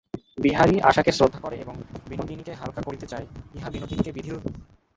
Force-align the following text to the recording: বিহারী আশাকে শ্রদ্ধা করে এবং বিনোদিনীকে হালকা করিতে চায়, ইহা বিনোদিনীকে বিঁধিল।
বিহারী 0.37 0.75
আশাকে 0.89 1.11
শ্রদ্ধা 1.11 1.39
করে 1.39 1.55
এবং 1.59 1.75
বিনোদিনীকে 2.09 2.53
হালকা 2.53 2.81
করিতে 2.87 3.05
চায়, 3.07 3.25
ইহা 3.53 3.69
বিনোদিনীকে 3.69 4.11
বিঁধিল। 4.11 4.35